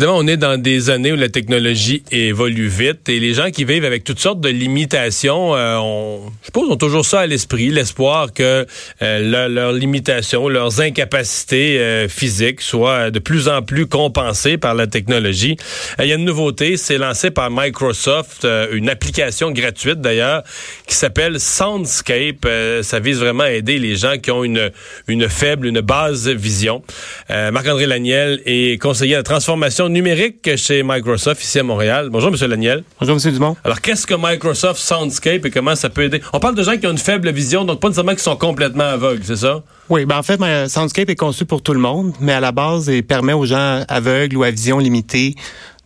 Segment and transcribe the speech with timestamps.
[0.00, 3.66] Évidemment, on est dans des années où la technologie évolue vite et les gens qui
[3.66, 8.32] vivent avec toutes sortes de limitations, euh, je suppose, ont toujours ça à l'esprit, l'espoir
[8.32, 8.64] que
[9.02, 14.86] euh, leurs limitations, leurs incapacités euh, physiques soient de plus en plus compensées par la
[14.86, 15.58] technologie.
[15.98, 20.44] Il y a une nouveauté, c'est lancé par Microsoft, une application gratuite d'ailleurs,
[20.86, 22.48] qui s'appelle Soundscape.
[22.80, 24.70] ça vise vraiment à aider les gens qui ont une,
[25.08, 26.82] une faible, une basse vision.
[27.28, 32.08] Marc-André Laniel est conseiller de transformation numérique chez Microsoft ici à Montréal.
[32.10, 32.50] Bonjour, M.
[32.50, 32.84] Laniel.
[33.00, 33.32] Bonjour, M.
[33.32, 33.56] Dumont.
[33.64, 36.20] Alors, qu'est-ce que Microsoft Soundscape et comment ça peut aider?
[36.32, 38.84] On parle de gens qui ont une faible vision, donc pas nécessairement qui sont complètement
[38.84, 39.62] aveugles, c'est ça?
[39.88, 42.86] Oui, ben en fait, Soundscape est conçu pour tout le monde, mais à la base,
[42.86, 45.34] il permet aux gens aveugles ou à vision limitée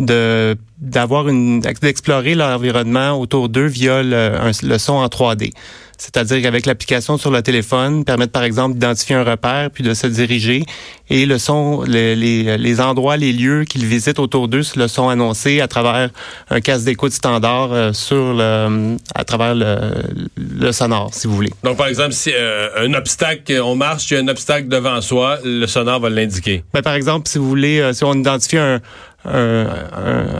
[0.00, 5.52] de d'avoir une d'explorer l'environnement autour d'eux via le, le son en 3D.
[6.00, 10.06] C'est-à-dire qu'avec l'application sur le téléphone, permettre par exemple d'identifier un repère puis de se
[10.06, 10.64] diriger
[11.10, 15.10] et le son, les, les, les endroits, les lieux qu'ils visitent autour d'eux le sont
[15.10, 16.08] annoncés à travers
[16.48, 19.90] un casque d'écoute standard euh, sur le, à travers le,
[20.36, 21.52] le, sonore, si vous voulez.
[21.64, 25.02] Donc par exemple, si euh, un obstacle, on marche, il y a un obstacle devant
[25.02, 26.64] soi, le sonore va l'indiquer.
[26.72, 28.80] Ben, par exemple, si vous voulez, euh, si on identifie un,
[29.24, 29.66] un,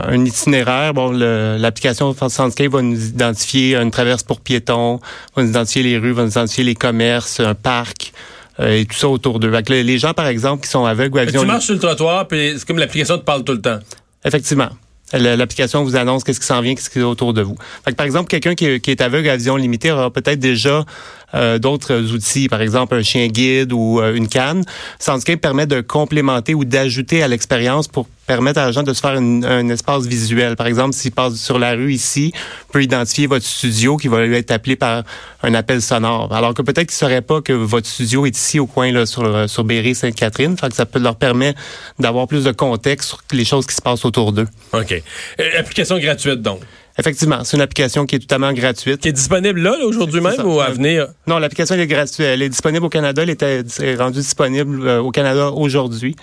[0.07, 0.93] un, itinéraire.
[0.93, 4.99] Bon, l'application Soundscape va nous identifier une traverse pour piétons,
[5.35, 8.13] va nous identifier les rues, va nous identifier les commerces, un parc.
[8.59, 9.51] Euh, et tout ça autour d'eux.
[9.69, 12.53] Les gens, par exemple, qui sont aveugles ou à Tu marches sur le trottoir, puis
[12.57, 13.79] c'est comme l'application te parle tout le temps.
[14.25, 14.69] Effectivement.
[15.13, 17.57] L'application vous annonce qu'est-ce qui s'en vient, qu'est-ce qui est autour de vous.
[17.83, 20.85] Fait que, par exemple, quelqu'un qui, qui, est aveugle à vision limitée aura peut-être déjà
[21.33, 24.63] euh, d'autres outils, par exemple un chien guide ou euh, une canne.
[24.99, 29.01] Soundscape permet de complémenter ou d'ajouter à l'expérience pour permettre à la gens de se
[29.01, 30.55] faire un espace visuel.
[30.55, 32.31] Par exemple, s'il passe sur la rue ici,
[32.71, 35.03] peut identifier votre studio qui va lui être appelé par
[35.43, 36.33] un appel sonore.
[36.33, 39.05] Alors que peut-être qu'il ne saurait pas que votre studio est ici au coin là,
[39.05, 40.55] sur, sur Berry-Sainte-Catherine.
[40.71, 41.59] Ça peut leur permettre
[41.99, 44.47] d'avoir plus de contexte sur les choses qui se passent autour d'eux.
[44.71, 44.93] OK.
[44.93, 46.61] Euh, application gratuite donc?
[46.97, 49.01] Effectivement, c'est une application qui est totalement gratuite.
[49.01, 51.07] Qui est disponible là, aujourd'hui même ou à venir?
[51.25, 52.19] Non, l'application est gratuite.
[52.19, 53.23] Elle est disponible au Canada.
[53.23, 56.15] Elle est rendue disponible euh, au Canada aujourd'hui.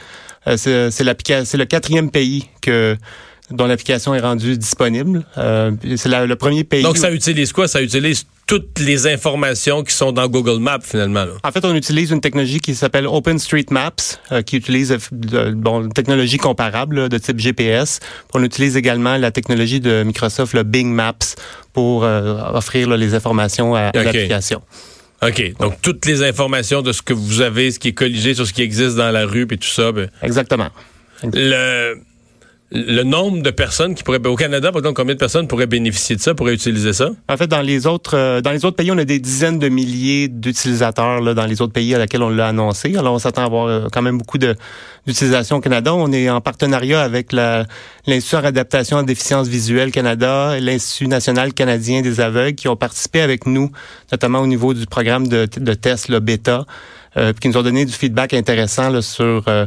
[0.46, 0.56] Euh,
[0.90, 2.96] c'est le quatrième pays que
[3.50, 5.24] dont l'application est rendue disponible.
[5.38, 6.82] Euh, c'est le premier pays.
[6.82, 7.66] Donc, ça utilise quoi?
[7.68, 11.24] Ça utilise toutes les informations qui sont dans Google Maps, finalement.
[11.42, 15.92] En fait, on utilise une technologie qui s'appelle OpenStreetMaps, euh, qui utilise euh, bon, une
[15.92, 18.00] technologie comparable de type GPS.
[18.34, 21.36] On utilise également la technologie de Microsoft, le Bing Maps,
[21.72, 24.62] pour offrir les informations à, l'application.
[25.22, 25.54] OK.
[25.58, 28.52] Donc, toutes les informations de ce que vous avez, ce qui est colligé sur ce
[28.52, 29.92] qui existe dans la rue, et tout ça.
[29.92, 30.68] Ben, Exactement.
[31.24, 31.96] Le
[32.70, 36.16] le nombre de personnes qui pourraient au Canada par exemple combien de personnes pourraient bénéficier
[36.16, 37.10] de ça pourraient utiliser ça?
[37.28, 39.70] En fait dans les autres euh, dans les autres pays on a des dizaines de
[39.70, 42.94] milliers d'utilisateurs dans les autres pays à laquelle on l'a annoncé.
[42.96, 45.94] Alors on s'attend à avoir euh, quand même beaucoup d'utilisation au Canada.
[45.94, 52.02] On est en partenariat avec l'Institut en adaptation à déficience visuelle Canada l'Institut national canadien
[52.02, 53.70] des aveugles qui ont participé avec nous
[54.12, 56.66] notamment au niveau du programme de, de test le bêta
[57.18, 59.66] euh, qui nous ont donné du feedback intéressant sur euh,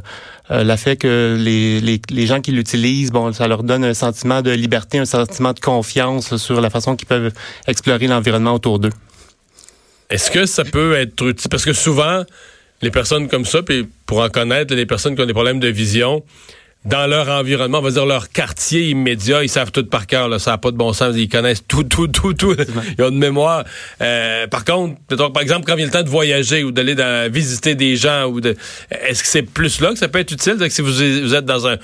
[0.51, 3.93] euh, la fait que les, les, les gens qui l'utilisent, bon, ça leur donne un
[3.93, 7.33] sentiment de liberté, un sentiment de confiance sur la façon qu'ils peuvent
[7.67, 8.91] explorer l'environnement autour d'eux.
[10.09, 11.49] Est-ce que ça peut être utile?
[11.49, 12.23] Parce que souvent,
[12.81, 15.67] les personnes comme ça, puis pour en connaître, les personnes qui ont des problèmes de
[15.67, 16.23] vision,
[16.83, 20.39] dans leur environnement, on va dire leur quartier immédiat, ils savent tout par cœur, là,
[20.39, 22.55] ça n'a pas de bon sens, ils connaissent tout, tout, tout, tout,
[22.97, 23.65] ils ont une mémoire.
[24.01, 24.95] Euh, par contre,
[25.31, 26.95] par exemple, quand vient le temps de voyager ou d'aller
[27.29, 28.55] visiter des gens, ou de,
[28.89, 30.57] est-ce que c'est plus là que ça peut être utile?
[30.69, 31.77] si vous, vous êtes dans un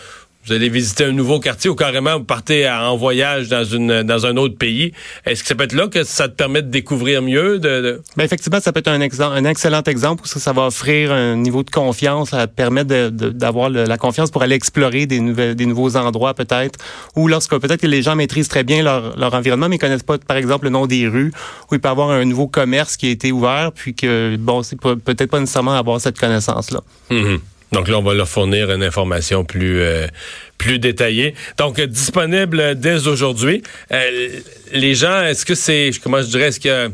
[0.48, 4.26] vous allez visiter un nouveau quartier ou carrément vous partez en voyage dans une dans
[4.26, 4.94] un autre pays.
[5.26, 7.60] Est-ce que ça peut être là que ça te permet de découvrir mieux?
[7.60, 10.68] De, Ben effectivement, ça peut être un, exemple, un excellent exemple parce que ça va
[10.68, 15.56] offrir un niveau de confiance, ça permet d'avoir la confiance pour aller explorer des, nouvelles,
[15.56, 16.80] des nouveaux endroits peut-être,
[17.16, 20.18] ou lorsque peut-être que les gens maîtrisent très bien leur, leur environnement, mais connaissent pas,
[20.18, 21.34] par exemple, le nom des rues,
[21.70, 24.64] ou il peut y avoir un nouveau commerce qui a été ouvert, puis que, bon,
[24.64, 26.82] c'est peut-être pas nécessairement avoir cette connaissance-là.
[27.12, 27.40] Mm-hmm.
[27.72, 30.08] Donc là, on va leur fournir une information plus euh,
[30.58, 31.36] plus détaillée.
[31.58, 33.62] Donc disponible dès aujourd'hui.
[33.92, 34.30] Euh,
[34.72, 36.92] les gens, est-ce que c'est comment je dirais, est-ce que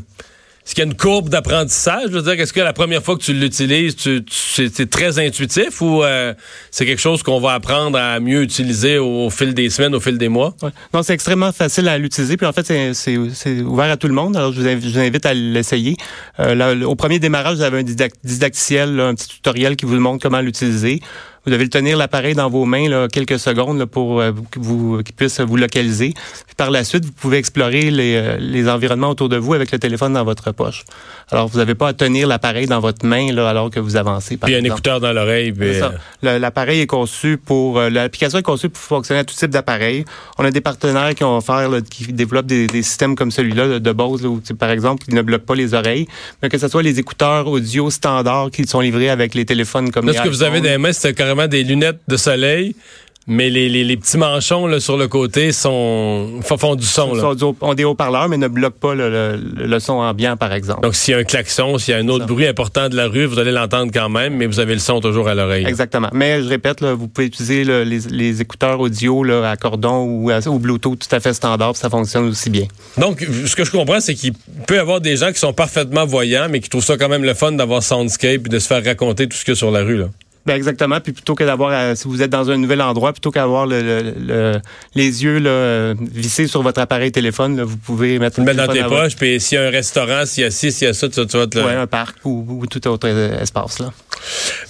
[0.64, 2.04] est-ce qu'il y a une courbe d'apprentissage?
[2.06, 5.82] Je veux dire, est-ce que la première fois que tu l'utilises, tu, c'est très intuitif
[5.82, 6.32] ou euh,
[6.70, 10.16] c'est quelque chose qu'on va apprendre à mieux utiliser au, fil des semaines, au fil
[10.16, 10.54] des mois?
[10.94, 12.38] Non, c'est extrêmement facile à l'utiliser.
[12.38, 14.38] Puis en fait, c'est ouvert à tout le monde.
[14.38, 15.96] Alors, je vous invite, à l'essayer.
[16.40, 20.40] Euh, au premier démarrage, vous avez un didacticiel, un petit tutoriel qui vous montre comment
[20.40, 21.00] l'utiliser.
[21.44, 24.58] Vous devez le tenir l'appareil dans vos mains là, quelques secondes là, pour euh, que
[24.58, 26.14] vous qu'il puisse vous localiser.
[26.46, 29.70] Puis par la suite, vous pouvez explorer les, euh, les environnements autour de vous avec
[29.72, 30.84] le téléphone dans votre poche.
[31.30, 34.36] Alors, vous n'avez pas à tenir l'appareil dans votre main là, alors que vous avancez.
[34.36, 34.74] Par Puis un exemple.
[34.74, 35.52] écouteur dans l'oreille.
[35.52, 39.50] puis, euh, L'appareil est conçu pour euh, l'application est conçue pour fonctionner à tout type
[39.50, 40.04] d'appareil.
[40.38, 43.66] On a des partenaires qui ont offert là, qui développent des, des systèmes comme celui-là
[43.66, 46.06] là, de Bose là, où, par exemple, ils ne bloquent pas les oreilles,
[46.42, 50.06] mais que ce soit les écouteurs audio standards qui sont livrés avec les téléphones comme
[50.06, 52.74] Là, ce que vous avez les mains, c'est carrément des lunettes de soleil,
[53.26, 57.14] mais les, les, les petits manchons là, sur le côté sont font, du son.
[57.14, 57.22] Là.
[57.22, 60.36] sont du haut- ont des haut-parleurs, mais ne bloquent pas le, le- le son ambiant,
[60.36, 60.82] par exemple.
[60.82, 63.06] Donc, s'il y a un klaxon, s'il y a un autre bruit important de la
[63.08, 65.64] rue, vous allez l'entendre quand même, mais vous avez le son toujours à l'oreille.
[65.66, 66.10] Exactement.
[66.12, 70.28] Mais je répète, là, vous pouvez utiliser les, les écouteurs audio là, à cordon ou,
[70.28, 72.66] à, ou Bluetooth tout à fait standard, puis ça fonctionne aussi bien.
[72.98, 74.34] Donc, ce que je comprends, c'est qu'il
[74.66, 77.24] peut y avoir des gens qui sont parfaitement voyants, mais qui trouvent ça quand même
[77.24, 79.70] le fun d'avoir Soundscape et de se faire raconter tout ce qu'il y a sur
[79.70, 79.96] la rue.
[79.96, 80.08] Là.
[80.46, 81.00] Ben exactement.
[81.00, 83.80] Puis plutôt que d'avoir, à- si vous êtes dans un nouvel endroit, plutôt qu'avoir le,
[83.80, 84.60] le- le-
[84.94, 88.66] les yeux là, euh, vissés sur votre appareil téléphone, là, vous pouvez mettre le dans
[88.68, 90.94] tes poches, puis s'il y a un restaurant, s'il y a ci, s'il y a
[90.94, 91.64] ça, tu, tu vas te le...
[91.64, 93.92] Ouais, un parc ou, ou tout autre euh, espace là.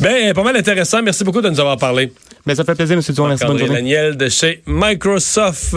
[0.01, 1.03] Ben, pas mal intéressant.
[1.03, 2.13] Merci beaucoup de nous avoir parlé.
[2.47, 3.29] Ben ça fait plaisir, Monsieur Dumont.
[3.29, 3.75] Merci bonne journée.
[3.75, 5.73] Daniel de chez Microsoft.